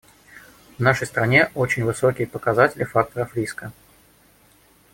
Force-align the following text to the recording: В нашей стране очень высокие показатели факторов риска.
В 0.79 0.79
нашей 0.81 1.05
стране 1.05 1.51
очень 1.53 1.83
высокие 1.83 2.25
показатели 2.25 2.83
факторов 2.83 3.35
риска. 3.35 3.71